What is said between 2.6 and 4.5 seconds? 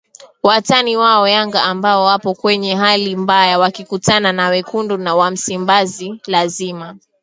hali mbaya wakikutana na